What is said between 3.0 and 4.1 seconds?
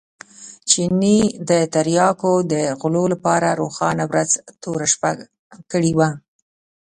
لپاره روښانه